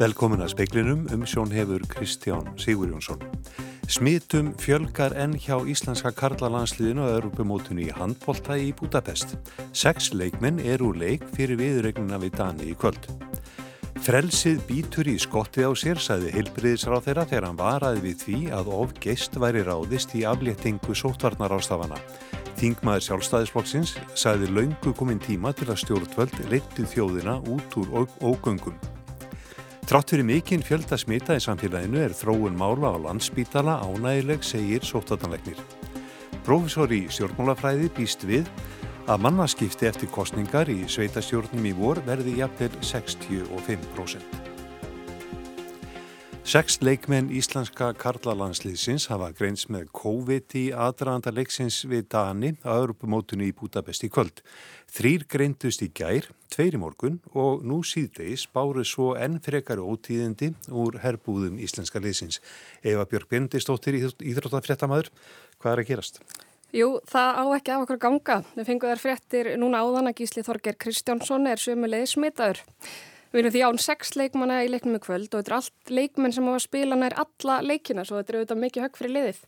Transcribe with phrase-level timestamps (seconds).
[0.00, 3.20] Velkomin að speiklinum um sjón hefur Kristján Sigurjónsson.
[3.84, 9.34] Smitum fjölgar enn hjá Íslenska karlalansliðinu og Europamótunni í handbólta í Budapest.
[9.76, 13.10] Seks leikmenn er úr leik fyrir viðregnuna við Dani í kvöld.
[14.00, 18.70] Frelsið býtur í skotti á sér, sagði heilbriðisráð þeirra þegar hann varaði við því að
[18.78, 21.98] of geist væri ráðist í afléttingu sótvarnar ástafana.
[22.56, 28.80] Þingmaður sjálfstæðisflokksins sagði laungu komin tíma til að stjórnvöld leytið þjóðina út úr ógöngum.
[29.90, 35.58] Trátt fyrir mikinn fjölda smita í samfélaginu er þróun mála á landsbítala ánægileg, segir sóttatanlegnir.
[36.46, 38.46] Profesor í stjórnmálafræði býst við
[39.10, 44.49] að mannaskipti eftir kostningar í sveitastjórnum í vor verði jafnvel 65%.
[46.40, 53.50] Seks leikmenn íslenska karlalandsliðsins hafa greins með COVID í aðranda leiksins við Dani á Europamótunni
[53.50, 54.40] í Budapest í kvöld.
[54.90, 60.54] Þrýr greindust í gær, tveir í morgun og nú síðdeis báru svo enn frekari ótíðindi
[60.72, 62.40] úr herbúðum íslenska liðsins.
[62.82, 65.12] Eva Björg Bendistóttir, íþróttafréttamaður,
[65.60, 66.22] hvað er að gerast?
[66.72, 68.40] Jú, það á ekki af okkur ganga.
[68.56, 72.64] Við fengum þær fréttir núna áðan að Gísli Þorger Kristjánsson er sömulegið smitaður.
[73.30, 76.32] Við erum því án sex leikmanna í leiknum í kvöld og þetta er allt leikmenn
[76.34, 79.42] sem á að spila nær alla leikina svo þetta er auðvitað mikið högg fyrir liðið.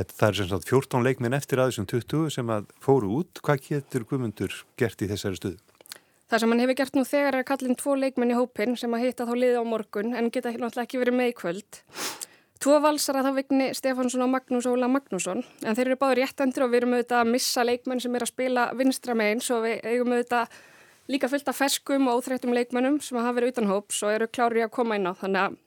[0.00, 3.42] Þetta, það er sem sagt 14 leikmenn eftir aðeins um 20 sem að fóru út.
[3.44, 5.60] Hvað getur guðmundur gert í þessari stuðu?
[6.30, 8.92] Það sem hann hefur gert nú þegar er að kallin tvo leikmenn í hópin sem
[8.96, 11.80] að hitta þá liði á morgun en geta náttúrulega ekki verið með í kvöld.
[12.60, 16.72] Tvo valsara þá vigni Stefánsson og Magnús Óla Magnússon en þeir eru báður réttendur og
[16.72, 20.12] við erum auðvitað að missa leikmenn sem er að spila vinstra meginn svo við eigum
[20.14, 20.58] auðvitað
[21.10, 24.64] líka fullt af ferskum og óþreytum leikmennum sem hafa verið utan hóps og eru klári
[24.64, 25.58] að koma inn á þannig að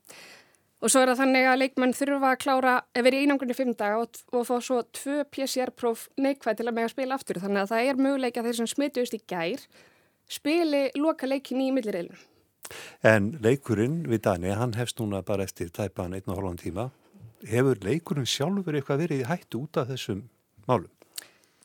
[0.84, 3.72] og svo er það þannig að leikmenn þurfa að klára ef verið í einangunni fimm
[3.80, 7.72] daga og, og fá svo tvö PCR-próf neikvæð til að mega spila aftur þannig að
[7.72, 9.64] það er möguleika þeir sem smituðist í gær
[10.28, 12.20] spili loka leikin í millireilinu.
[13.04, 16.90] En leikurinn við Dani, hann hefst núna bara eftir tæpan einn og hálfan tíma.
[17.48, 20.26] Hefur leikurinn sjálfur eitthvað verið hættu út af þessum
[20.68, 20.92] málum?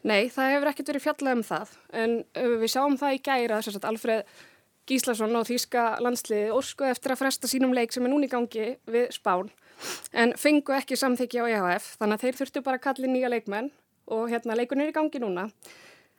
[0.06, 1.72] Nei, það hefur ekkert verið fjallað um það.
[2.02, 4.36] En við sjáum það í gæra þess að Alfred
[4.88, 8.70] Gíslason og Þíska landsliði orskuði eftir að fresta sínum leik sem er núni í gangi
[8.88, 9.50] við Spán.
[10.16, 13.68] En fengu ekki samþykja á EHF, þannig að þeir þurftu bara að kalli nýja leikmenn
[14.14, 15.48] og hérna leikurinn er í gangi núna.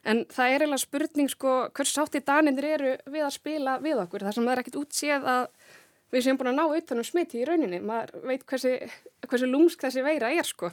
[0.06, 4.24] En það er eiginlega spurning sko hvers sátti danindir eru við að spila við okkur
[4.24, 5.42] þar sem það er ekkit útséð að
[6.14, 7.82] við séum búin að ná utanum smiti í rauninni.
[7.84, 8.76] Maður veit hversi,
[9.26, 10.70] hversi lúmsk þessi veira er sko.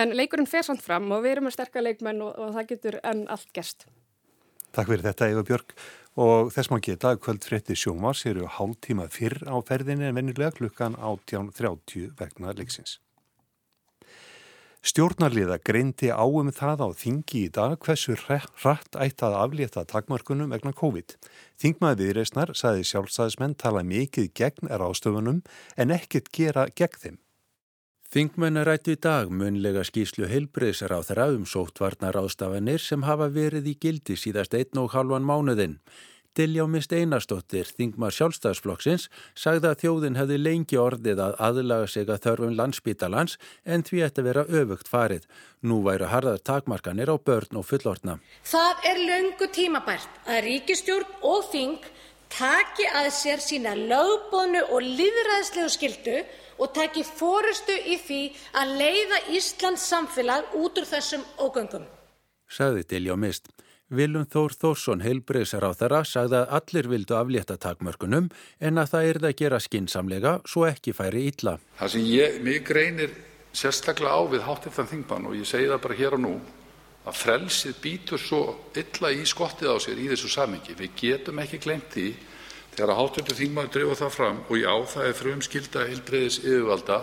[0.00, 3.00] En leikurinn fer samt fram og við erum með sterkar leikmenn og, og það getur
[3.02, 3.86] enn allt gerst.
[4.70, 5.74] Takk fyrir þetta Eva Björg
[6.20, 10.54] og þess maður geta kvöld frétti sjómars eru hálf tíma fyrr á ferðinni en vennilega
[10.58, 12.98] klukkan 18.30 vegna leiksins.
[14.80, 20.72] Stjórnarliða greindi áum það á þingi í dag hversu hratt ætti að aflétta takmarkunum vegna
[20.72, 21.18] COVID.
[21.60, 25.42] Þingmaði viðreysnar saði sjálfstæðismenn tala mikið gegn er ástöfunum
[25.76, 27.18] en ekkert gera gegn þeim.
[28.10, 33.68] Þingmenn rætti í dag munlega skýslu heilbreyðsar á þeirra um sóttvarnar ástafanir sem hafa verið
[33.70, 35.76] í gildi síðast einn og halvan mánuðinn.
[36.34, 39.06] Diljá Mist Einarstóttir, þingmar sjálfstæðsflokksins,
[39.38, 44.24] sagði að þjóðin hefði lengi orðið að aðlaga sig að þörfum landsbítalans en því ætti
[44.24, 45.30] að vera öfugt farið.
[45.62, 48.18] Nú væru harðar takmarkanir á börn og fullortna.
[48.42, 51.90] Það er löngu tímabært að ríkistjórn og þing
[52.30, 56.22] taki að sér sína lögbónu og líðræðslegu skildu
[56.60, 58.20] og taki fórustu í því
[58.60, 61.88] að leiða Íslands samfélag út úr þessum ógöngum.
[62.50, 63.50] Sagði Diljá Mist.
[63.90, 68.28] Viljum Þór Þórsson heilbreyðsar á þeirra sagði að allir vildu aflétta takmörkunum
[68.62, 71.56] en að það er það að gera skinsamlega svo ekki færi illa.
[71.80, 73.16] Það sem ég, mig greinir
[73.50, 76.34] sérstaklega á við háttiftan þingmann og ég segi það bara hér og nú
[77.00, 78.42] að frelsið býtur svo
[78.78, 80.78] illa í skottið á sér í þessu samingi.
[80.78, 82.08] Við getum ekki glemt því
[82.80, 86.96] þegar háttiftan þingmann drefa það fram og já það er frum skilda heilbreyðis yfirvalda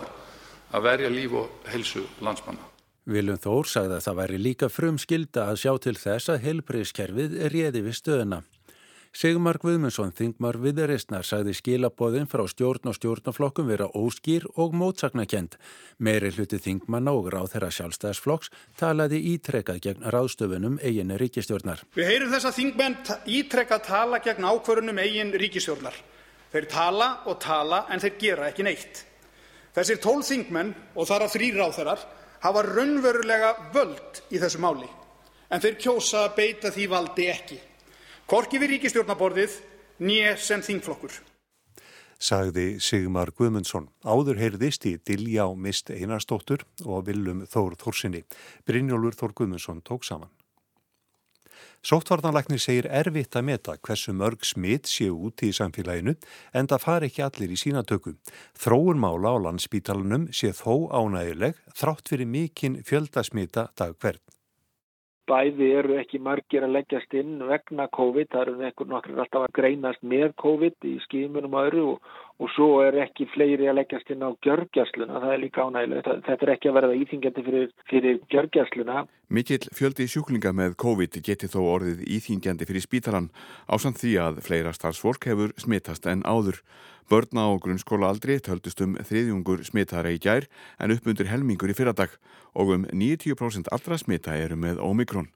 [0.74, 2.66] að verja líf og helsu landsmanna.
[3.08, 7.38] Viljum Þór sagði að það væri líka frum skilda að sjá til þess að heilbreyðskerfið
[7.54, 8.42] réði við stöðuna.
[9.16, 15.58] Sigmar Guðmundsson, þingmar viðreistnar, sagði skilabóðin frá stjórn og stjórnaflokkum vera óskýr og mótsagnakent.
[16.04, 21.86] Meiri hluti þingmanna og ráð þeirra sjálfstæðsflokks talaði ítrekkað gegn ráðstöfunum eigin ríkistjórnar.
[21.96, 23.00] Við heyrum þess að þingmenn
[23.40, 25.98] ítrekkað tala gegn ákvörunum eigin ríkistjórnar.
[26.52, 29.04] Þeir tala og tala en þeir gera ekki neitt.
[29.76, 32.06] Þessir tól þingmenn og þar að þrý ráþeirar
[32.42, 34.88] hafa raunverulega völd í þessu máli
[35.48, 37.58] en þeir kjósa að beita því valdi ekki,
[38.28, 39.58] hvorki við ríkisstjórnaborðið
[40.04, 41.16] né sem þingflokkur.
[42.18, 43.92] Sagði Sigmar Guðmundsson.
[44.02, 48.24] Áður heyrðist í Diljá Mist Einarstóttur og Vilum Þór Þórsinni.
[48.66, 50.34] Brynjólfur Þór Guðmundsson tók saman.
[51.86, 56.18] Sóttvarnarlæknir segir erfitt að meta hversu mörg smitt séu úti í samfélaginu
[56.58, 58.16] en það fari ekki allir í sínatöku.
[58.58, 64.20] Þróun mála á landsbítalunum sé þó ánægileg þrátt fyrir mikinn fjöldasmita dag hvern.
[65.28, 70.06] Bæði eru ekki margir að leggjast inn vegna COVID, það eru nokkur alltaf að greinast
[70.08, 74.26] með COVID í skímunum og öru og, og svo er ekki fleiri að leggjast inn
[74.26, 76.10] á gjörgjastluna, það er líka ánægilegt.
[76.28, 79.06] Þetta er ekki að verða íþingjandi fyrir, fyrir gjörgjastluna.
[79.34, 83.32] Mikill fjöldi sjúklinga með COVID geti þó orðið íþingjandi fyrir spítalan
[83.66, 86.62] á samt því að fleira starfsfólk hefur smittast en áður.
[87.10, 90.46] Börna á grunnskóla aldri töldust um þriðjungur smittara í gær
[90.78, 92.20] en uppmundur helmingur í fyrradag
[92.54, 95.32] og um 90% allra smitta eru með Omikron.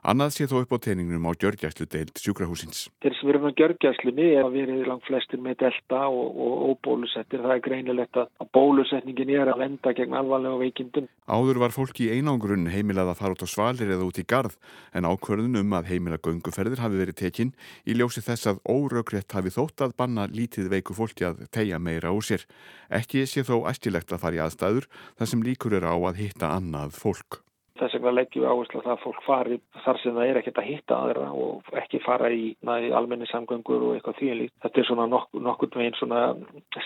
[0.00, 2.86] Annað sé þó upp á teiningnum á gjörgjæslu deilt sjúkrahúsins.
[3.04, 7.42] Þeir sem eru með gjörgjæslunni er að verið langt flestir með delta og, og óbólusettir.
[7.44, 11.10] Það er greinilegt að bólusetningin er að venda gegn alvarlega veikindum.
[11.28, 14.56] Áður var fólki í einangrunn heimilað að fara út á svalir eða út í gard
[14.96, 17.52] en ákvörðun um að heimila gönguferðir hafi verið tekinn
[17.84, 22.14] í ljósi þess að óröggrétt hafi þótt að banna lítið veiku fólki að tegja meira
[22.16, 22.48] úr sér.
[22.88, 24.88] Ekki sé þó æstilegt að fara í aðstæður
[25.20, 27.42] þar sem líkur er á að hitta annað fólk.
[27.80, 30.98] Þess vegna leggjum við áherslu að fólk fari þar sem það er ekkert að hitta
[31.00, 34.54] aðra og ekki fara í, í almenni samgöngur og eitthvað þvílíkt.
[34.64, 36.24] Þetta er svona nokkur, nokkur veginn svona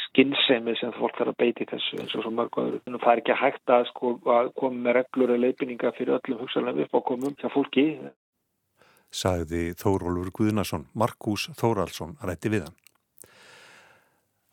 [0.04, 2.82] skinnsemi sem fólk þarf að beiti þessu eins og svo mörg öðru.
[2.86, 6.86] Það er ekki hægt að, sko, að koma með reglur eða leifinninga fyrir öllum hugsaðlega
[6.86, 7.88] upp á komum hjá fólki.
[9.14, 12.83] Sagði Þórólfur Guðnason, Markus Þóraldsson rætti við hann.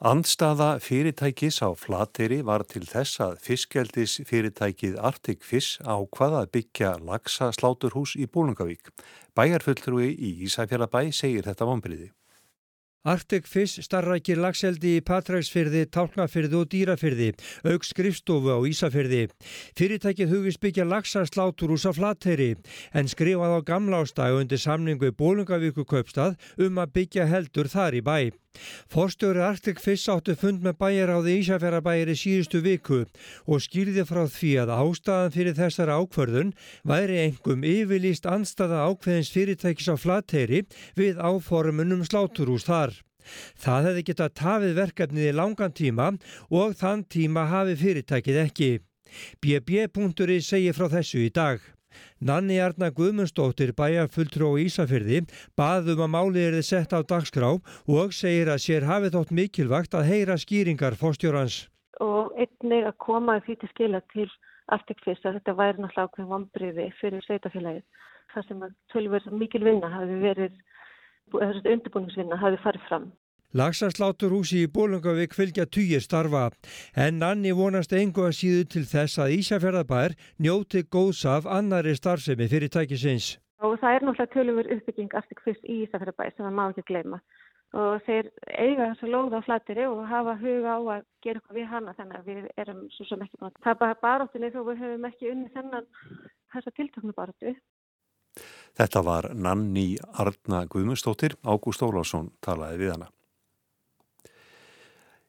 [0.01, 6.95] Andstaða fyrirtækis á flateri var til þess að fiskjaldis fyrirtækið Arctic Fish ákvaða að byggja
[7.06, 8.89] lagsa sláturhús í Bólungavík.
[9.38, 12.09] Bæjarfulltrúi í Ísæfjallabæ segir þetta vonbriði.
[13.06, 17.31] Arctic Fish starrakir lagseldi í Patræksfyrði, Tálknafyrði og Dýrafyrði,
[17.65, 19.24] auk skrifstofu á Ísafyrði.
[19.77, 22.56] Fyrirtækið hugist byggja lagsa sláturhús á flateri
[22.94, 28.06] en skrifað á gamla ástægu undir samningu Bólungavíku kaupstað um að byggja heldur þar í
[28.06, 28.33] bæ.
[28.92, 33.00] Forstjóri Arctic Fish áttu fund með bæjaráði Ísafjörðabæjar í síðustu viku
[33.48, 36.51] og skýrði frá því að ástæðan fyrir þessar ákvörðun
[36.92, 40.63] væri engum yfirlýst anstaða ákveðins fyrirtækis á flateri
[41.00, 42.94] við áformunum sláturús þar.
[43.56, 46.07] Það hefði getað tafið verkefnið í langan tíma
[46.50, 48.71] og þann tíma hafi fyrirtækið ekki.
[49.44, 51.62] BB.i segir frá þessu í dag.
[52.20, 55.24] Nanni Arna Guðmundsdóttir bæjarfulltrú á Ísafyrði
[55.60, 59.98] baðum að málið er þið sett á dagskrá og segir að sér hafið þótt mikilvægt
[59.98, 61.68] að heyra skýringar fórstjórans.
[62.02, 64.30] Og einnig að koma því til skila til
[64.72, 67.84] Arctic Fish að þetta væri náttúrulega ákveðin vombriði fyrir sveitafélagið.
[68.32, 70.54] Það sem að tölver mikil vinna hafi verið,
[71.36, 73.10] undirbúningsvinna hafi farið fram.
[73.51, 76.45] Lagsasláturhúsi í Bólungavík fylgja týjir starfa
[76.95, 82.48] en Nanni vonast engu að síðu til þess að Ísafjörðabær njóti góðs af annari starfsemi
[82.48, 83.36] fyrir tækisins.
[83.59, 87.19] Og það er náttúrulega tölumur uppbygging Arctic Fish í Ísafjörðabær sem það má ekki gleyma
[87.71, 91.59] og þeir eiga þess að lóða á flatiri og hafa huga á að gera eitthvað
[91.59, 94.83] við hana þannig að við erum svo sem ekki búin að tapa baróttinni þó við
[94.83, 95.88] höfum ekki unni þennan
[96.51, 97.56] þessa tiltöknu baróttu.
[98.80, 99.88] Þetta var Nanni
[100.19, 103.12] Arna Guðmundsdóttir, Ágúst Ólásson talaði við hana.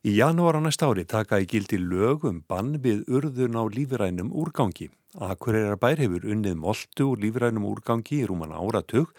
[0.02, 4.88] Í janúar á næsta ári taka í gildi lögum bann við urðun á lífrænum úrgangi.
[5.14, 9.12] Akureyrar bær hefur unnið moltu úr lífrænum úrgangi í rúman áratug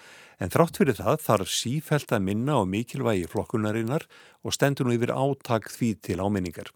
[0.44, 4.04] en þrátt fyrir það þarf sífælt að minna á mikilvægi flokkunarinnar
[4.44, 6.68] og stendur nú yfir áttak því til áminningar.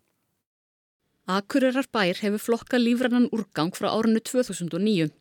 [1.27, 5.11] Akureyrar bær hefur flokka lífrænan úrgang frá árinu 2009.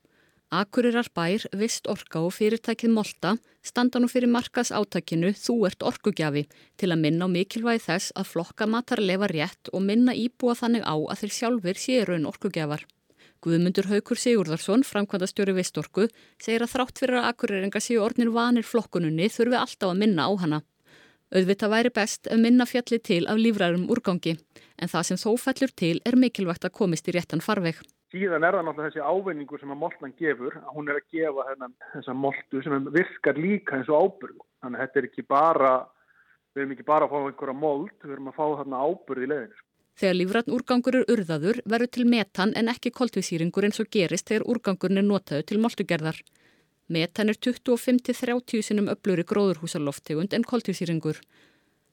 [0.55, 3.33] Akurirar bær, Vist Orka og fyrirtækið Molta
[3.67, 6.45] standa nú fyrir markas átakinu Þú ert orkugjafi
[6.79, 10.95] til að minna á mikilvægi þess að flokka matarlefa rétt og minna íbúa þannig á
[10.95, 12.87] að þeir sjálfur séu raun orkugjafar.
[13.43, 16.07] Guðmundur Haukur Sigurðarsson, framkvæmdastjóri Vist Orku,
[16.39, 20.33] segir að þrátt fyrir að akuriringa séu ornir vanir flokkununni þurfi alltaf að minna á
[20.39, 20.63] hana.
[21.35, 24.39] Auðvitað væri best að minna fjalli til af lífrærum úrgangi
[24.79, 27.83] en það sem þó fellur til er mikilvægt að komist í réttan farveg.
[28.15, 31.47] Síðan er það náttúrulega þessi ávinningur sem að moltan gefur, að hún er að gefa
[31.49, 34.45] þennan, þessa moltu sem virkar líka eins og ábyrg.
[34.63, 35.73] Þannig að þetta er ekki bara,
[36.55, 39.31] við erum ekki bara að fá einhverja mold, við erum að fá þarna ábyrg í
[39.33, 39.65] leðinu.
[39.97, 44.45] Þegar lífrætn úrgangur er urðaður verður til metan en ekki koltvísýringur eins og gerist þegar
[44.53, 46.19] úrgangurinn er notaðu til moltugerðar.
[46.93, 51.19] Metan er 25-30 sinum öfluri gróðurhúsaloftegund en koltvísýringur.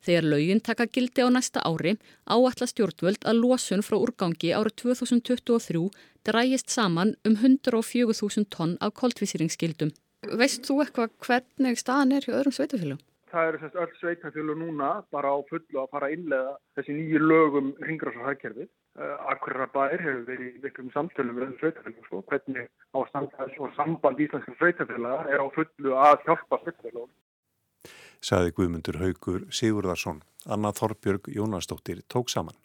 [0.03, 1.95] Þegar laugin taka gildi á næsta ári
[2.27, 5.85] áætla stjórnvöld að losun frá úrgangi árið 2023
[6.27, 9.95] drægist saman um 104.000 tonn af koltvísýringsgildum.
[10.39, 13.01] Veist þú eitthvað hvernig staðan er hjá öðrum sveitafélagum?
[13.33, 17.21] Það eru semst öll sveitafélag núna bara á fullu að fara að innlega þessi nýju
[17.23, 18.69] lögum ringráðsarhækkerfið
[19.31, 24.19] Akkurar bær hefur verið í miklum samtölum með sveitarfélagum sko, hvernig á samtals og samband
[24.21, 27.09] íslenskum sveitarfélagar er á fullu að hjálpa sveitarfélagum.
[28.23, 32.55] Saði Guðmundur Haugur Sigurðarsson, Anna Þorbjörg Jónastóttir tók saman.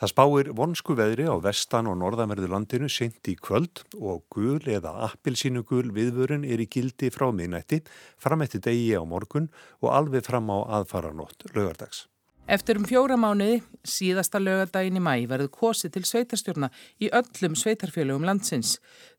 [0.00, 4.94] Það spáir vonsku veðri á vestan og norðamerðu landinu sent í kvöld og gul eða
[5.08, 7.80] appilsínu gul viðvörun er í gildi frá miðnætti,
[8.20, 9.48] fram eftir degi á morgun
[9.80, 12.06] og alveg fram á aðfaranótt lögardags.
[12.50, 18.24] Eftir um fjóra mánuði, síðasta lögadaginn í mæ, verður kosið til sveitarstjórna í öllum sveitarfélögum
[18.26, 18.72] landsins.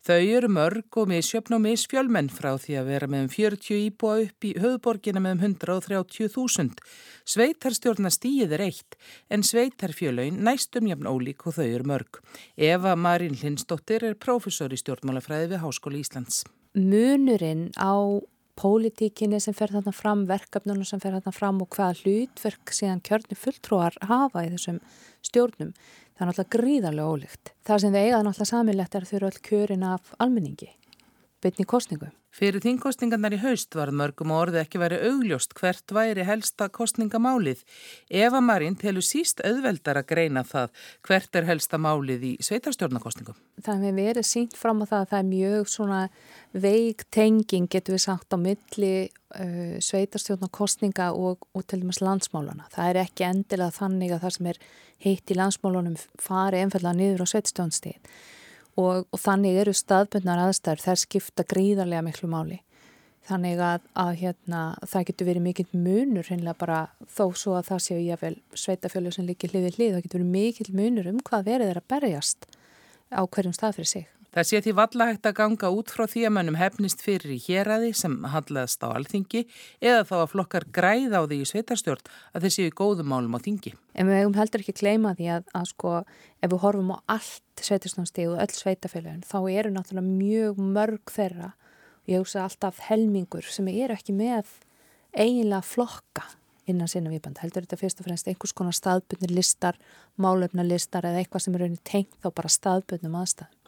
[0.04, 4.18] Þau eru mörg og misjöfn og misfjölmenn frá því að vera með um 40 íbúa
[4.26, 6.84] upp í höfðborgina með um 130.000.
[7.32, 9.00] Sveitarstjórna stíið er eitt,
[9.32, 12.20] en sveitarfélögin næstum jafn ólík og þau eru mörg.
[12.60, 16.44] Eva Marín Lindsdóttir er prófessor í stjórnmálafræði við Háskóli Íslands.
[16.76, 17.96] Munurinn á
[18.58, 23.38] pólitíkinni sem fer þarna fram, verkefnunum sem fer þarna fram og hvaða hlutverk síðan kjörni
[23.38, 24.80] fulltrúar hafa í þessum
[25.24, 25.72] stjórnum.
[26.12, 27.52] Það er náttúrulega gríðarlega ólíkt.
[27.66, 30.70] Það sem þið eigaði náttúrulega samilegt er að þau eru öll kjörin af almenningi,
[31.42, 32.08] bytni kostningu.
[32.32, 37.60] Fyrir þingkostningarnar í haust var mörgum orði ekki verið augljóst hvert væri helsta kostningamálið.
[38.08, 40.70] Eva Marín telur síst auðveldar að greina það
[41.04, 43.36] hvert er helsta málið í sveitarstjórnarkostningum.
[43.60, 46.00] Það hefur verið sínt fram á það að það er mjög svona
[46.64, 52.70] veik tenging getur við sagt á milli uh, sveitarstjórnarkostninga og, og til dæmis landsmáluna.
[52.72, 54.62] Það er ekki endilega þannig að það sem er
[55.04, 58.14] heitt í landsmálunum fari einfallega niður á sveitarstjórnstíðin
[58.80, 62.62] og, og þannig eru staðbundnar aðstæður þær skipta gríðarlega miklu máli
[63.28, 68.00] þannig að, að hérna, það getur verið mikill munur bara þó svo að það séu
[68.00, 71.46] ég að vel sveitafjölu sem líkir hliðið hlið, það getur verið mikill munur um hvað
[71.46, 72.48] verið er að berjast
[73.14, 74.08] á hverjum stað fyrir sig.
[74.32, 77.40] Það sé því valla hægt að ganga út frá því að mannum hefnist fyrir í
[77.44, 79.42] héræði sem handlaðast á alþingi
[79.84, 83.36] eða þá að flokkar græða á því í sveitarstjórn að þeir séu í góðum málum
[83.36, 83.74] á þingi.
[83.92, 87.64] En við hefum heldur ekki gleyma því að, að sko ef við horfum á allt
[87.68, 93.44] sveitarstjórnstegu og öll sveitafélagin þá eru náttúrulega mjög mörg þeirra og ég hugsa alltaf helmingur
[93.44, 94.48] sem eru ekki með
[95.12, 96.24] eiginlega flokka
[96.64, 97.42] innan sinna viðband.
[97.42, 99.76] Heldur þetta fyrst og fremst einhvers konar staðbundnir listar,
[100.16, 103.58] málöfna listar eða eitthvað sem er raunin tengt þá bara staðbundnum aðstæðum.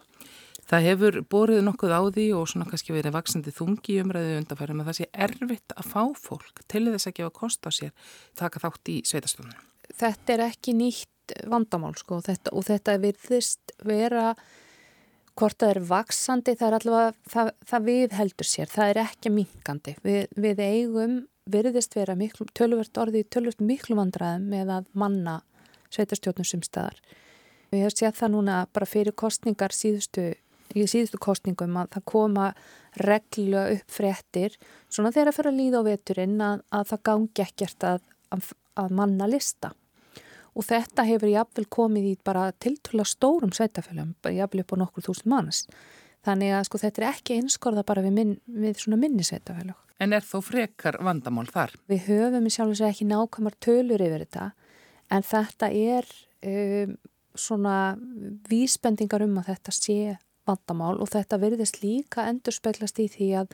[0.64, 4.88] Það hefur borðið nokkuð á því og svona kannski verið vaksandi þungi umræðu undanfæri með
[4.88, 7.92] það sé erfitt að fá fólk til þess að gefa kost á sér
[8.38, 9.52] taka þátt í sveitastunum.
[9.92, 14.32] Þetta er ekki nýtt vandamál sko þetta, og þetta virðist vera
[15.34, 19.32] hvort það er vaksandi það er allavega, það, það við heldur sér, það er ekki
[19.34, 19.96] minkandi.
[20.04, 21.16] Við, við eigum
[21.50, 25.40] virðist vera miklu, tölvört orði, tölvört miklu vandraðum með að manna
[25.92, 27.00] sveitastjónum sumstæðar.
[27.72, 30.30] Við höfum séð það núna bara fyrir kostningar síðustu
[30.82, 32.50] í síðustu kostningum að það koma
[33.00, 37.46] reglulega upp fréttir svona þegar að fyrir að líða á veturinn að, að það gangi
[37.46, 38.04] ekkert að,
[38.34, 38.52] að,
[38.82, 39.72] að manna lista
[40.54, 45.30] og þetta hefur jáfnvel komið í bara tiltvöla stórum sveitafölum, jáfnvel upp á nokkur þúsund
[45.32, 45.64] manns
[46.24, 49.76] þannig að sko þetta er ekki einskorða bara við, minn, við svona minni sveitafölug.
[50.02, 51.74] En er þó frekar vandamál þar?
[51.90, 54.46] Við höfum í sjálf og segja ekki nákvæmar tölur yfir þetta
[55.14, 56.08] en þetta er
[56.48, 56.94] um,
[57.34, 57.76] svona
[58.50, 59.98] vísbendingar um að þetta sé
[60.48, 63.52] vandamál og þetta verðist líka endur speglast í því að,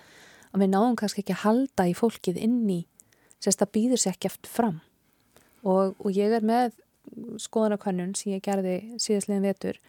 [0.52, 2.80] að við náum kannski ekki að halda í fólkið inn í
[3.40, 4.78] sérst að býður sér ekki eftir fram.
[5.64, 6.76] Og, og ég er með
[7.40, 9.80] skoðanakannun sem ég gerði síðastlegin vetur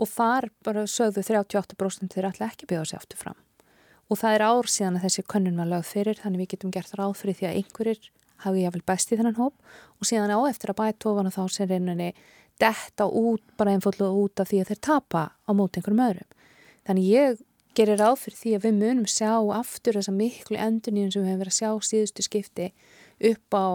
[0.00, 3.38] og þar bara sögðu 38% þeir alltaf ekki býða sér eftir fram.
[4.10, 6.96] Og það er ár síðan að þessi kannun var lögð fyrir þannig við getum gert
[6.98, 8.10] ráð fyrir því að einhverjir
[8.42, 9.54] hafi jáfnvel bæst í þennan hóp.
[10.00, 12.10] Og síðan á eftir að bæta ofan og þá sem reyninni
[12.60, 16.30] detta út bara einfallega út af því að þeir tapa á móti einhverjum öðrum.
[16.86, 17.42] Þannig ég
[17.76, 21.44] gerir ráð fyrir því að við munum sjá aftur þessa miklu enduníun sem við hefum
[21.44, 22.68] verið að sjá síðustu skipti
[23.32, 23.66] upp á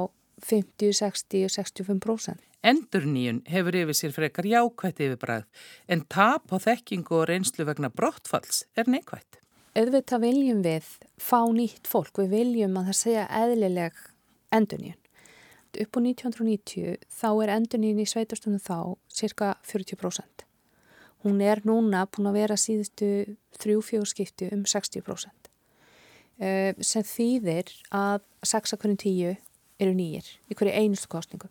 [0.46, 2.44] 50, 60 og 65%.
[2.68, 5.46] Endurníun hefur yfir sér frekar jákvætt yfirbræð
[5.94, 9.40] en tap á þekkingu og reynslu vegna brottfalls er neikvætt.
[9.78, 10.88] Öðvitað viljum við
[11.22, 14.00] fá nýtt fólk, við viljum að það segja eðlileg
[15.78, 20.46] endurníun upp á 1990 þá er endunín í sveitastunum þá cirka 40%.
[21.24, 25.52] Hún er núna búin að vera síðustu þrjú-fjór skipti um 60%.
[26.38, 29.38] Uh, sem þýðir að 6 af hverjum 10
[29.80, 31.50] eru nýjir í hverju einustu kostningu.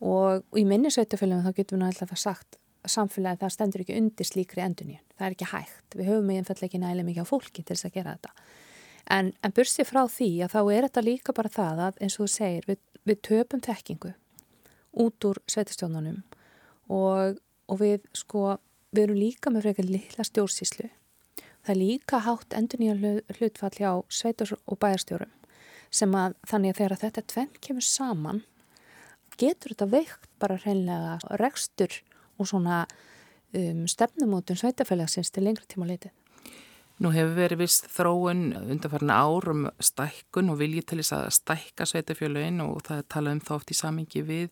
[0.00, 2.58] Og, og í minni sveitafélagum þá getum við náttúrulega sagt
[2.88, 5.02] samfélagi það stendur ekki undir slíkri enduníun.
[5.16, 5.96] Það er ekki hægt.
[5.96, 8.44] Við höfum einfallega ekki nægilega mikið á fólki til þess að gera þetta.
[9.08, 12.26] En, en bursið frá því að þá er þetta líka bara það að eins og
[12.26, 14.14] þú segir, við, við töpum þekkingu
[14.98, 16.22] út úr sveitastjónunum
[16.88, 17.38] og,
[17.68, 18.58] og við sko,
[18.94, 20.88] við erum líka með frekar lilla stjórnsíslu.
[21.62, 25.34] Það er líka hátt endur nýja hlutfall hjá sveitas og bæjarstjórum
[25.90, 28.42] sem að þannig að þegar þetta tvenn kemur saman
[29.40, 31.94] getur þetta veikt bara hreinlega rekstur
[32.38, 32.82] og svona
[33.54, 36.12] um, stefnumótun sveitafélagsins til lengri tíma litið.
[36.98, 42.58] Nú hefur verið vist þróun undanfarnar árum stækkun og vilji til þess að stækka sveitafjölögin
[42.64, 44.48] og það tala um þá oft í samingi við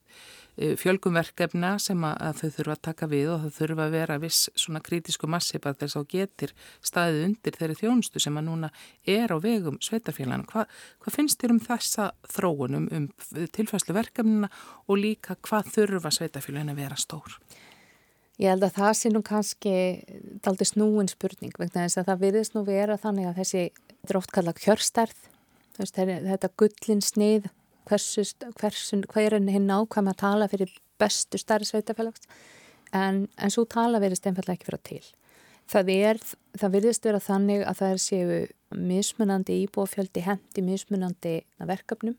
[0.54, 4.46] eh, fjölgumverkefna sem að þau þurfa að taka við og þau þurfa að vera viss
[4.54, 6.54] svona krítisku massi bara þess að getur
[6.86, 8.70] staðið undir þeirri þjónustu sem að núna
[9.02, 10.46] er á vegum sveitafjölana.
[10.46, 10.68] Hva,
[11.02, 13.10] hvað finnst þér um þessa þróunum um
[13.58, 14.54] tilfæslu verkefnina
[14.86, 17.40] og líka hvað þurfa sveitafjölögin að vera stór?
[18.36, 19.74] Ég held að það sé nú kannski
[20.44, 23.62] daldi snúin spurning vegna þess að það virðist nú vera þannig að þessi
[24.06, 25.22] drótt kalla kjörstærð
[25.78, 27.48] veist, þetta gullin snið
[27.88, 28.26] hversu,
[28.60, 32.26] hversu, hver er hinn ákvæm að tala fyrir bestu stærri sveitafélags
[32.92, 35.10] en, en svo tala verðist einfallega ekki fyrir til.
[35.66, 36.20] Það, er,
[36.60, 38.38] það virðist vera þannig að það er séu
[38.76, 42.16] mismunandi íbúafjöldi hendi mismunandi verkefnum.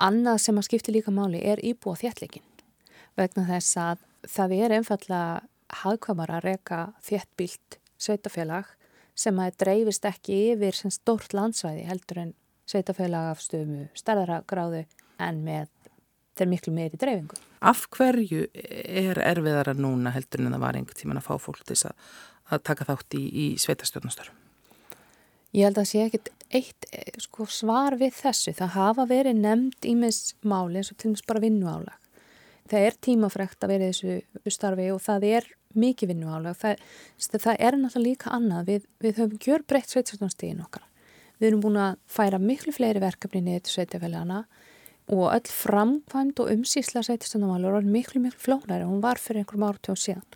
[0.00, 2.46] Annað sem að skipti líka máli er íbúafjallegin
[3.18, 5.40] vegna þess að það er einfallega
[5.82, 8.70] hagkvamar að reyka þéttbílt sveitafélag
[9.18, 12.32] sem að dreifist ekki yfir sem stort landsvæði heldur en
[12.70, 14.84] sveitafélag af stöðmu starðara gráðu
[15.20, 15.68] en með
[16.38, 17.38] þeir miklu meiri dreifingu.
[17.60, 21.76] Af hverju er erfiðara núna heldur en það var einhver tíman að fá fólk til
[21.90, 21.96] að,
[22.54, 24.36] að taka þátt í, í sveitastjórnastöru?
[25.50, 26.86] Ég held að það sé ekkit eitt
[27.20, 28.54] sko, svar við þessu.
[28.56, 31.99] Það hafa verið nefnd ímis máli eins og til dæmis bara vinnuálag
[32.70, 35.48] það er tímafrekt að vera í þessu starfi og það er
[35.78, 36.84] mikið vinnu álega það,
[37.36, 38.70] það er náttúrulega líka annað.
[38.70, 40.86] Við, við höfum gjör breytt sveitsartónstíðin okkar.
[41.40, 44.42] Við erum búin að færa miklu fleiri verkefni niður til sveitafélagana
[45.10, 49.66] og öll framkvæmd og umsýsla sveitastöndamálur var miklu miklu flónæri og hún var fyrir einhverjum
[49.66, 50.26] ártjón síðan.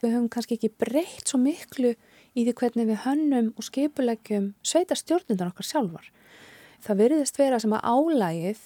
[0.00, 1.94] Við höfum kannski ekki breytt svo miklu
[2.34, 6.10] í því hvernig við hönnum og skipulegjum sveitastjórnundar okkar sjálfar.
[6.80, 8.60] Það veriðist vera sem að álægið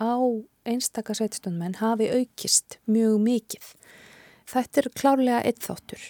[0.00, 0.14] á
[0.66, 3.72] einstaka sveitstundmenn hafi aukist mjög mikið.
[4.46, 6.02] Þetta er klárlega eitt þáttur.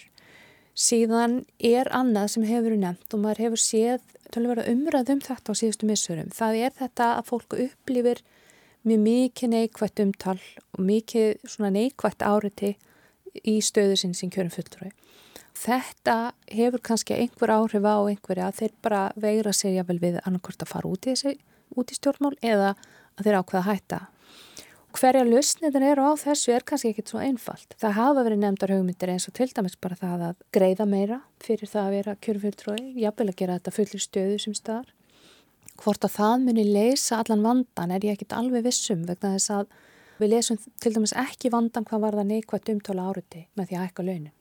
[0.77, 4.03] Síðan er annað sem hefur verið nefnt og maður hefur séð
[4.37, 6.29] umræð um þetta á síðustu missurum.
[6.29, 8.21] Það er þetta að fólk upplifir
[8.85, 10.39] mjög mikið neikvægt umtal
[10.73, 12.75] og mikið neikvægt áriti
[13.43, 14.91] í stöðu sinn sem kjörum fulltrúi.
[15.57, 20.61] Þetta hefur kannski einhver áhrif á einhverja að þeir bara veira sér jáfnvel við annarkort
[20.61, 21.39] að fara út í, þessi,
[21.73, 22.75] út í stjórnmál eða
[23.17, 24.03] að þeir ákveða að hætta
[24.97, 27.75] hverja lausnitin eru á þessu er kannski ekkit svo einfalt.
[27.77, 31.69] Það hafa verið nefndar hugmyndir eins og til dæmis bara það að greiða meira fyrir
[31.69, 34.93] það að vera kjörfjöldtrói, jafnvel að gera þetta fullir stöðu sem staðar.
[35.77, 39.75] Hvort að það muni leysa allan vandan er ég ekkit alveg vissum vegna þess að
[40.17, 43.85] við lesum til dæmis ekki vandan hvað var það neikvægt umtála áruti með því að
[43.85, 44.33] hækka launin.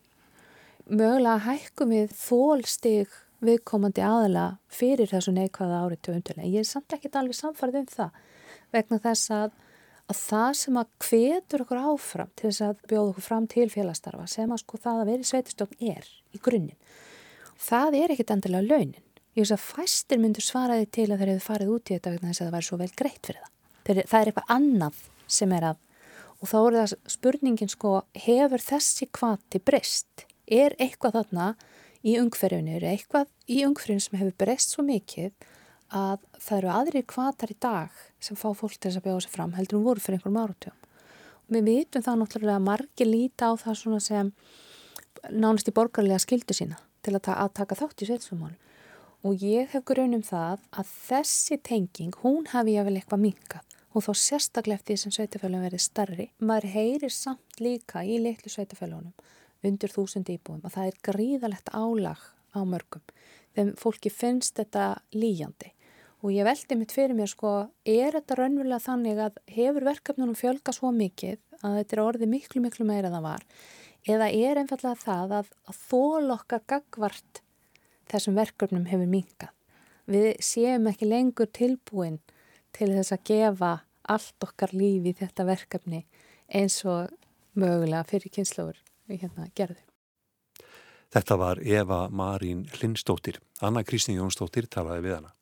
[0.87, 7.21] Mögulega hækkum við þólstig viðkomandi aðala fyrir þessu neikvæða áruti umtála ég er samt ekkit
[7.21, 8.23] alveg samfarið um það
[8.75, 9.55] vegna þess að
[10.07, 14.27] að það sem að hvetur okkur áfram til þess að bjóða okkur fram til félagstarfa
[14.31, 16.93] sem að sko það að vera í sveitistofn er í grunninn.
[17.67, 19.03] Það er ekkit endilega launin.
[19.37, 22.31] Ég veist að fæstir myndur svaraði til að þeir hefur farið út í þetta vegna
[22.31, 23.53] þess að það væri svo vel greitt fyrir það.
[23.87, 25.03] Þeir, það er eitthvað annað
[25.37, 25.83] sem er að
[26.37, 27.93] og þá er það spurningin sko
[28.27, 30.27] hefur þessi kvati breyst?
[30.47, 31.47] Er eitthvað þarna
[32.07, 35.33] í ungferjunni, er eitthvað í ungferjunni sem hefur breyst svo mikið
[35.95, 39.35] að það eru aðrir kvatar í dag sem fá fólk til þess að bjóða sig
[39.35, 40.79] fram heldur um voru fyrir einhverjum árutjum.
[41.47, 44.33] Við vitum það náttúrulega að margir líta á það svona sem
[45.31, 48.57] nánast í borgarlega skildu sína til að, ta að taka þátt í sveitsumónu
[49.27, 54.05] og ég hef grunum það að þessi tenging, hún hafi ég vel eitthvað minkað og
[54.05, 56.27] þá sérstaklega eftir því sem sveitafélagum verið starri.
[56.39, 59.15] Maður heyrir samt líka í litlu sveitafélagunum
[59.67, 63.05] undir þúsund íbúum að það er gríðalegt álag á mörgum
[63.57, 65.73] þegar fólki finnst þetta líjandi
[66.25, 70.73] og ég veldi mitt fyrir mér sko, er þetta raunverulega þannig að hefur verkefnunum fjölga
[70.75, 73.45] svo mikið að þetta er orðið miklu miklu meira það var
[74.07, 77.43] eða er einfallega það að, að þólokkar gagvart
[78.11, 79.53] þessum verkefnum hefur minkað.
[80.07, 82.21] Við séum ekki lengur tilbúin
[82.77, 83.73] til þess að gefa
[84.07, 86.05] allt okkar lífi í þetta verkefni
[86.55, 87.11] eins og
[87.59, 88.79] mögulega fyrir kynnslóður
[89.11, 89.83] við hérna gerðum.
[91.11, 93.41] Þetta var Eva Marín Lindstóttir.
[93.63, 95.33] Anna Kristýn Jónsdóttir talaði við hana.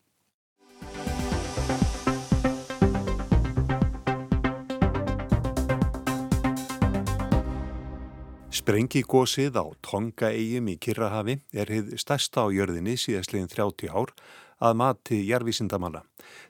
[8.64, 14.12] Sprengigósið á Tonga-eigum í Kirrahafi er hið stærsta á jörðinni síðastlegin 30 ár
[14.57, 16.01] að mati jarvísindamanna.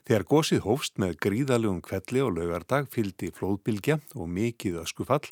[0.07, 5.25] Þegar gósið hófst með gríðalögum kvelli og laugardag fylgdi flóðbylgja og mikið öskufall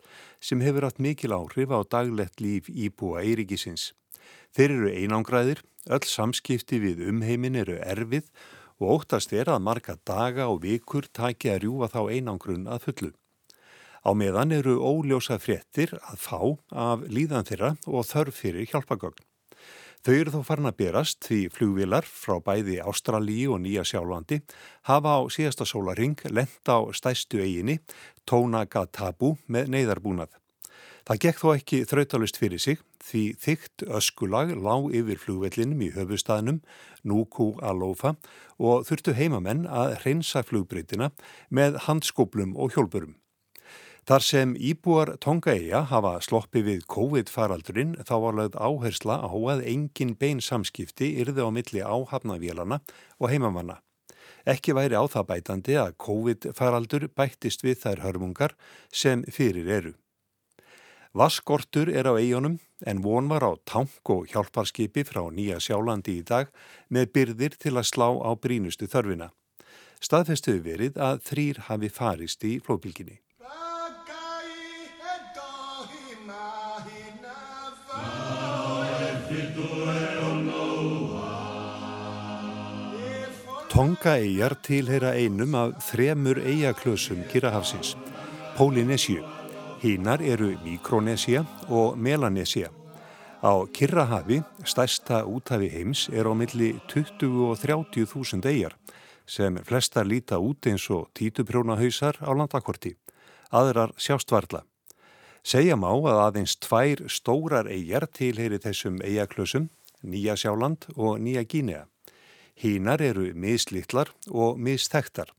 [0.43, 3.93] sem hefur átt mikil áhrif á daglegt líf íbúa Eiríkisins.
[4.51, 8.33] Þeir eru einangræðir, öll samskipti við umheimin eru erfið og
[8.89, 13.11] óttast er að marga daga og vikur taki að rjúfa þá einangrun að fullu.
[14.03, 16.39] Á meðan eru óljósa fréttir að fá
[16.75, 19.23] af líðan þeirra og þörf fyrir hjálpagögn.
[20.03, 24.41] Þau eru þó farin að berast því flugvilar frá bæði Ástralíu og Nýja Sjálflandi
[24.89, 27.79] hafa á síðasta sólaring lent á stæstu eiginni
[28.27, 30.42] Tónaga Tabu með neyðarbúnað.
[31.03, 36.61] Það gekk þó ekki þrautalust fyrir sig því þygt öskulag lág yfir flugvellinum í höfustæðnum
[37.03, 38.13] Nuku Alofa
[38.55, 41.09] og þurftu heimamenn að hreinsa flugbreytina
[41.51, 43.17] með handskóplum og hjólpurum.
[44.07, 50.11] Þar sem íbúar Tongaeia hafa sloppi við COVID-faraldurinn þá var lögð áhersla á að engin
[50.19, 52.79] bein samskipti yrði á milli áhafnavélana
[53.19, 53.81] og heimamanna.
[54.47, 58.55] Ekki væri á það bætandi að COVID-faraldur bættist við þær hörmungar
[58.91, 59.93] sem fyrir eru.
[61.13, 62.57] Vaskortur er á eigunum
[62.89, 66.47] en von var á tank og hjálparskipi frá Nýja Sjálandi í dag
[66.89, 69.29] með byrðir til að slá á brínustu þörfina.
[70.01, 73.19] Staðfestuði verið að þrýr hafi farist í flóðbylginni.
[83.69, 87.93] Tonga-eyjar tilheyra einum af þremur eyjaklösum Kirrahafsins,
[88.57, 89.42] Pólinesju.
[89.83, 92.69] Hínar eru Mikronesia og Melanesia.
[93.43, 98.77] Á Kirrahafi, stærsta úthafi heims, er á milli 20 og 30 þúsund eigjar
[99.27, 102.95] sem flestar líta út eins og títuprjónahausar á landakorti.
[103.51, 104.63] Aðrar sjástvarla.
[105.43, 109.67] Segja má að aðeins tvær stórar eigjar tilheyri þessum eigjaklösum,
[109.99, 111.89] Nýja Sjáland og Nýja Gínea.
[112.55, 115.35] Hínar eru mislitlar og misþektar.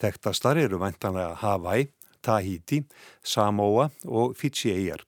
[0.00, 1.90] Þektastar eru vantanlega Hawaii,
[2.26, 2.82] Tahiti,
[3.22, 5.04] Samoa og Fiji-eyjar.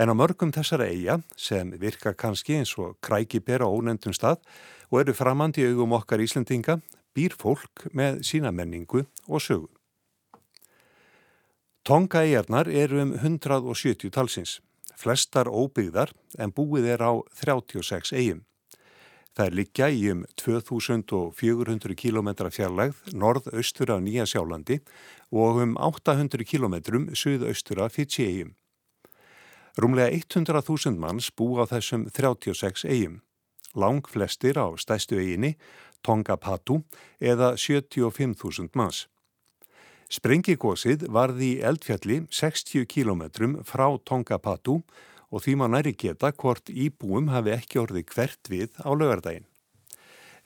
[0.00, 4.40] En á mörgum þessara eyja sem virka kannski eins og krækibera ónendum stað
[4.88, 6.78] og eru framandi augum okkar Íslandinga
[7.12, 9.68] býr fólk með sína menningu og sögu.
[11.84, 14.60] Tonga-eyjarnar eru um 170 talsins,
[14.96, 18.44] flestar óbyggðar en búið er á 36 eyjum.
[19.36, 24.80] Það er liggja í um 2400 km fjarlægð norð-austur af Nýja Sjálandi
[25.30, 26.76] og um 800 km
[27.14, 28.56] suð-austur af Fiji-eyjum.
[29.78, 33.20] Rúmlega 100.000 manns bú á þessum 36 eyjum.
[33.78, 35.54] Lang flestir á stæstu eyjini,
[36.02, 36.82] Tongapatu,
[37.20, 39.06] eða 75.000 manns.
[40.10, 43.22] Sprengikosið varði í eldfjalli 60 km
[43.62, 44.80] frá Tongapatu
[45.30, 49.46] og því maður næri geta hvort íbúum hafi ekki orði hvert við á lögardaginn.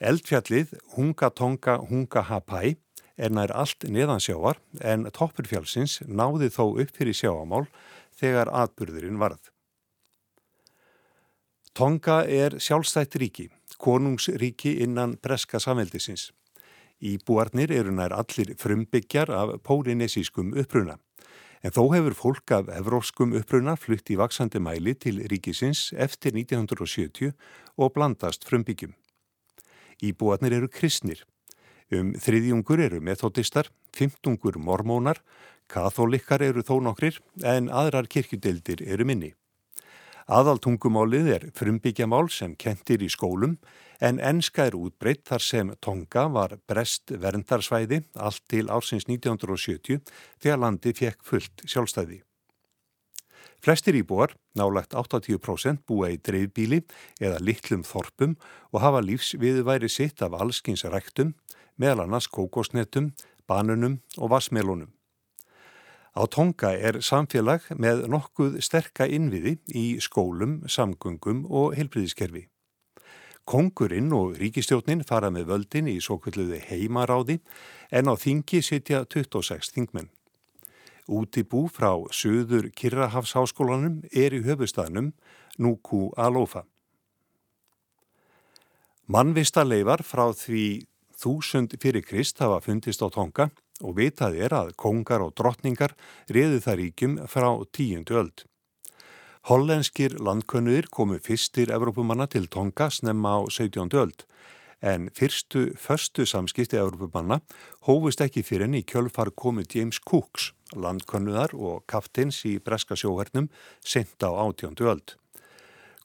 [0.01, 2.77] Eldfjallið Hunga Tonga Hunga Hapai
[3.16, 7.66] er nær allt neðansjávar en toppurfjálsins náði þó upp fyrir sjáamál
[8.18, 9.51] þegar atbyrðurinn varð.
[11.75, 13.49] Tonga er sjálfstætt ríki,
[13.83, 16.29] konungsríki innan breska samveldisins.
[17.03, 20.99] Íbúarnir eru nær allir frumbyggjar af pólinesískum uppruna.
[21.64, 27.33] En þó hefur fólk af evróskum uppruna flutt í vaksandi mæli til ríkisins eftir 1970
[27.81, 28.92] og blandast frumbyggjum.
[30.05, 31.22] Íbúarnir eru kristnir.
[31.88, 35.22] Um þriðjungur eru methodistar, fymtungur mormónar,
[35.72, 39.33] katholikar eru þó nokkrir en aðrar kirkjudeldir eru minni.
[40.24, 43.58] Aðaltungumálið er frumbyggjamál sem kentir í skólum
[44.00, 50.00] en enska er útbreytt þar sem Tonga var brest verndarsvæði allt til ársins 1970
[50.40, 52.22] þegar landi fekk fullt sjálfstæði.
[53.64, 56.82] Flestir íbúar, nálagt 80% búa í dreifbíli
[57.20, 58.37] eða litlum þorpum
[58.72, 61.32] og hafa lífsviðværi sitt af allskins ræktum,
[61.80, 63.12] meðal annars kókosnetum,
[63.48, 64.92] banunum og vassmelunum.
[66.14, 72.46] Á Tonga er samfélag með nokkuð sterka innviði í skólum, samgöngum og helbriðiskerfi.
[73.44, 77.40] Kongurinn og ríkistjótnin fara með völdin í svo kvölduði heimaráði
[77.90, 80.09] en á þingi sitja 26 þingmenn.
[81.11, 85.11] Útibú frá söður Kirrahafsháskólanum er í höfustafnum
[85.59, 86.62] Nuku Alofa.
[89.11, 90.87] Mannvista leifar frá því
[91.20, 93.50] þúsund fyrir Krist hafa fundist á Tonga
[93.82, 95.96] og vitað er að kongar og drottningar
[96.30, 98.44] reðu það ríkjum frá tíundu öld.
[99.44, 103.90] Hollenskir landkönnuðir komu fyrstir Evrópumanna til Tonga snemma á 17.
[103.92, 104.24] öld
[104.84, 107.40] en fyrstu förstu samskipti Evrópumanna
[107.88, 113.48] hófust ekki fyrir henni í kjölfar komu James Cooks, landkönnuðar og kaftins í breska sjóhernum
[113.80, 114.76] sent á 18.
[114.84, 115.16] öld.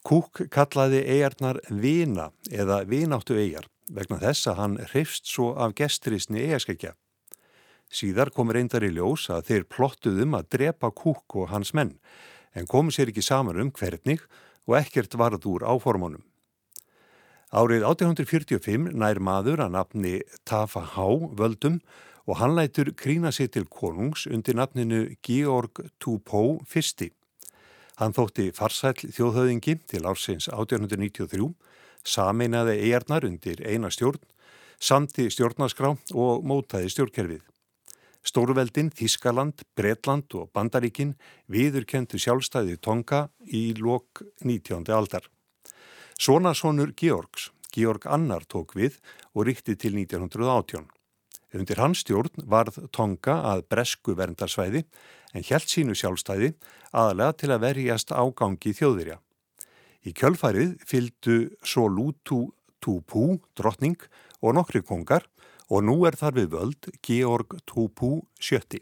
[0.04, 6.46] Cook kallaði eigarnar vina eða vináttu eigar vegna þess að hann hreifst svo af gesturisni
[6.48, 6.96] eigaskækja.
[7.90, 11.96] Síðar kom reyndar í ljós að þeir plottuðum að drepa Kúk og hans menn
[12.54, 14.22] en komu sér ekki saman um hvernig
[14.70, 16.22] og ekkert varð úr áformunum.
[17.50, 20.14] Árið 1845 nær maður að nafni
[20.46, 21.80] Tafa Há völdum
[22.30, 27.10] og hann lætur krína sig til konungs undir nafninu Georg Tupó fyrsti.
[27.98, 31.50] Hann þótti farsæl þjóðhauðingi til ársins 1893,
[32.06, 34.22] sameinaði eigarnar undir eina stjórn,
[34.80, 37.49] samti stjórnaskrá og mótaði stjórnkerfið.
[38.26, 41.16] Stórveldin, Þískaland, Bretland og Bandaríkin
[41.52, 44.84] viðurkendu sjálfstæði Tonga í lok 19.
[44.92, 45.30] aldar.
[46.20, 49.00] Svona sonur Georgs, Georg Annar tók við
[49.34, 50.90] og ríkti til 1918.
[51.56, 54.84] Undir hans stjórn varð Tonga að bresku verndarsvæði
[55.34, 56.52] en hjælt sínu sjálfstæði
[56.92, 59.18] aðlega til að verjast ágangi þjóðirja.
[60.06, 64.00] Í kjölfarið fylgdu svo Lútú Túpú, drottning
[64.40, 65.26] og nokkri kongar
[65.70, 68.82] og nú er þar við völd Georg Túpú sjötti.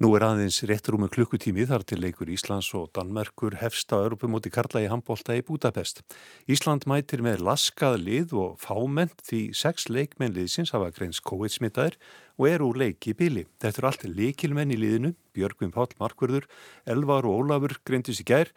[0.00, 4.80] Nú er aðeins réttrúmi klukkutími þar til leikur Íslands og Danmerkur hefst á Europamóti Karla
[4.80, 6.00] í handbólta í Budapest.
[6.48, 11.98] Ísland mætir með laskað lið og fáment því sex leikmennliðsins hafa greins COVID-smittaðir
[12.40, 13.44] og eru úr leiki bíli.
[13.60, 16.48] Þetta eru allt leikilmenn í liðinu, Björgvin Pál Markverður,
[16.88, 18.48] Elvar og Ólafur greintist í gær,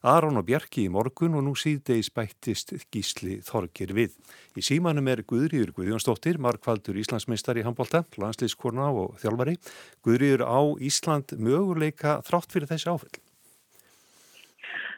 [0.00, 4.14] Aron og Bjarki í morgun og nú síðdeis bættist Gísli Þorgir við.
[4.56, 9.58] Í símanum er Guðrýður Guðjónsdóttir, markvaldur Íslandsmeistar í handbólta, landslýskorna og þjálfari.
[10.00, 13.12] Guðrýður á Ísland möguleika þrátt fyrir þessi áfell?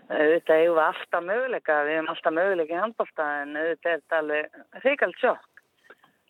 [0.07, 4.63] Þetta er ju alltaf möguleika, við hefum alltaf möguleika í handbólta en þetta er alveg
[4.85, 5.63] hrikald sjokk.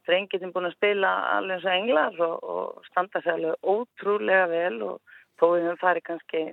[0.08, 4.48] Drengið er búin að spila alveg eins og englar og, og standa sér alveg ótrúlega
[4.48, 6.44] vel og þó við höfum farið kannski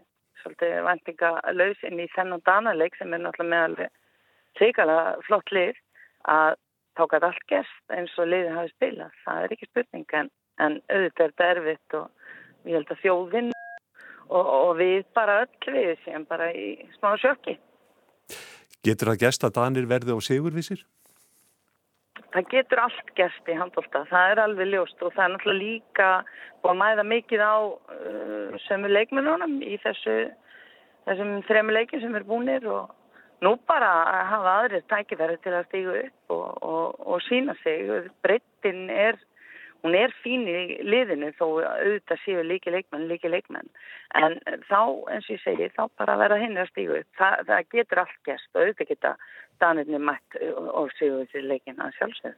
[0.41, 3.93] svolítið vendinga laus inn í þennan danaleik sem er náttúrulega meðalveg
[4.60, 5.78] tryggalega flott lið
[6.30, 6.58] að
[6.99, 9.15] gæti allt gerst eins og liðið hafi spilað.
[9.23, 13.52] Það er ekki spurning en, en auðvitað er þetta erfitt og ég held að þjóðvinn
[14.30, 17.56] og, og við bara öll við sem bara í smá sjöki.
[18.86, 20.84] Getur það gæst að Danir verði á sigurvísir?
[22.34, 26.10] Það getur allt gæst í handbólta, það er alveg ljóst og það er náttúrulega líka
[26.62, 30.15] búið að mæða mikið á uh, sömu leikmennunum í þessu,
[31.08, 32.93] þessum þremu leikin sem er búinir og
[33.45, 37.88] nú bara að hafa aðrir tækifæri til að stígu upp og, og, og sína sig.
[38.25, 39.19] Breyttin er,
[39.84, 43.70] hún er fín í liðinu þó auðvitað séu líki leikmenn, líki leikmenn.
[44.20, 47.10] En þá, eins og ég segi, þá bara verða hinn að stígu upp.
[47.20, 49.15] Þa, það getur allt gæst og auðvitað geta
[49.63, 52.38] danirni mætt og séu þessi leikin að sjálfsögðu.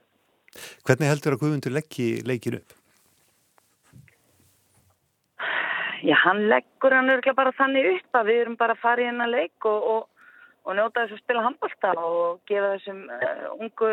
[0.85, 2.77] Hvernig heldur að Guðmundur leggji leikin upp?
[6.01, 9.05] Já, hann leggur hann örglega bara þannig upp að við erum bara að fara í
[9.05, 10.31] hennar leik og, og,
[10.65, 13.91] og njóta þess að spila handbólta og gefa þessum uh, ungu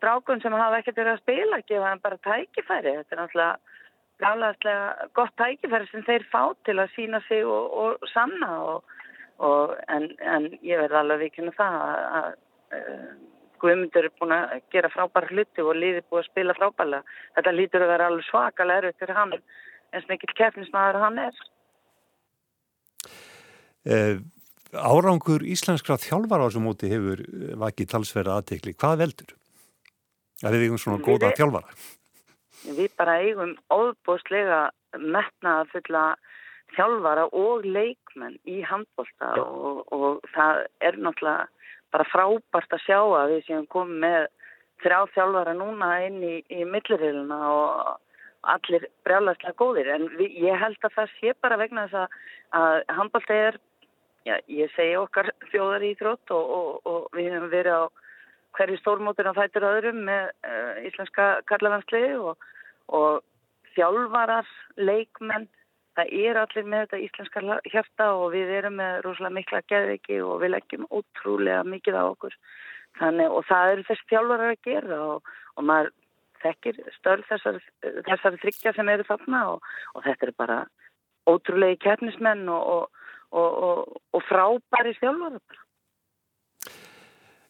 [0.00, 2.96] strákun sem hafa ekkert verið að spila, gefa hann bara tækifæri.
[2.98, 3.76] Þetta er náttúrulega
[4.20, 8.52] gaflaðslega gott tækifæri sem þeir fá til að sína sig og, og sanna
[9.88, 12.32] en, en ég verði alveg vikinu það að, að
[12.76, 13.10] uh,
[13.60, 17.02] Guðmundur er búin að gera frábæra hluti og liði búin að spila frábæra.
[17.36, 21.42] Þetta lítur að vera alveg svakalega erfitt fyrir hann eins og mikill keppnismæður hann er.
[23.90, 24.16] Eh,
[24.72, 27.20] árangur íslenskra þjálfar á þessu móti hefur
[27.60, 28.76] vakið talsverða aðtekli.
[28.80, 29.36] Hvað veldur?
[30.40, 31.78] Það er einhvern svona góða þjálfara.
[32.76, 34.60] Við bara eigum óbúslega
[34.96, 36.04] metnaða fulla
[36.74, 41.48] þjálfara og leikmenn í handbólta og, og það er náttúrulega
[41.90, 44.28] bara frábært að sjá að við séum komið með
[44.84, 50.78] þrjá þjálfara núna inn í, í millirriðluna og allir brjálæslega góðir en við, ég held
[50.86, 52.14] að það sé bara vegna þess að,
[52.60, 53.58] að handbólta er,
[54.28, 57.84] já, ég segi okkar þjóðar í þrótt og, og, og við hefum verið á
[58.56, 62.50] hverju stórmótur á fætur öðrum með uh, íslenska karlavannsliði og,
[62.90, 63.22] og
[63.76, 64.48] þjálfarar,
[64.80, 65.48] leikmenn
[65.98, 70.36] það er allir með þetta íslenska hjarta og við erum með rosalega mikla geðviki og
[70.42, 72.36] við leggjum ótrúlega mikið á okkur.
[73.00, 75.90] Þannig, og það eru þess þjálfarar að gera og, og maður
[76.40, 77.58] þekkir störf þessar,
[78.08, 80.60] þessar þryggja sem eru þarna og, og þetta eru bara
[81.28, 82.88] ótrúlegi kærnismenn og,
[83.30, 85.60] og frábæri þjálfarar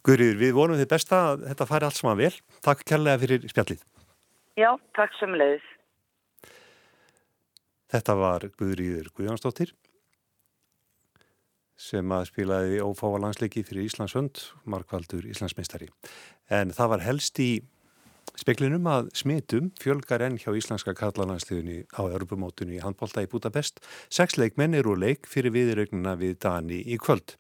[0.07, 2.33] Guðriður, við vonum þið besta að þetta fari allt saman vel.
[2.65, 3.85] Takk kærlega fyrir spjallið.
[4.61, 5.67] Já, takk sem leiðis.
[7.91, 9.75] Þetta var Guðrýður Guðjónsdóttir
[11.81, 15.89] sem að spilaði ófáa landsleiki fyrir Íslandsönd, markvaldur Íslandsmeistari.
[16.53, 17.51] En það var helst í
[18.39, 23.81] speklinum að smitum fjölgar enn hjá Íslandska kallalandsliðunni á Europamótunni í handbólta í Budapest.
[24.13, 27.40] Seks leikmenn eru leik fyrir viðraugnuna við Dani í kvöld.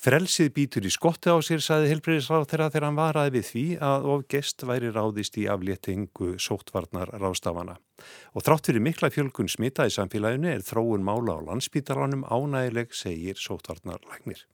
[0.00, 4.22] Frelsið býtur í skotti á sér, saði helbriðisráð þegar hann varaði við því að of
[4.32, 7.74] gest væri ráðist í afléttingu sóttvarnar rástafana.
[8.32, 13.36] Og þrátt fyrir mikla fjölgun smita í samfélaginu er þróun mála á landsbítalanum ánægileg, segir
[13.36, 14.46] sóttvarnarlæknir.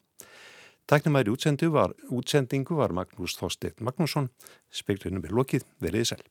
[0.90, 4.32] Tæknumæri útsendingu var, útsendingu var Magnús Þorstedt Magnússon,
[4.74, 6.24] speiklinum er lokið, veriði sæl.